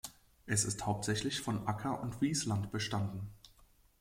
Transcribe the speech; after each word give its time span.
Es 0.47 0.63
ist 0.65 0.87
hauptsächlich 0.87 1.41
von 1.41 1.67
Acker- 1.67 2.01
und 2.01 2.21
Wiesland 2.21 2.71
bestanden. 2.71 3.29